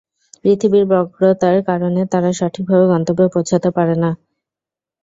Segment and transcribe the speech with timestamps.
[0.41, 4.11] পৃথিবীর বক্রতার কারণে তারা সঠিকভাবে গন্তব্যে পৌঁছাতে পারে না।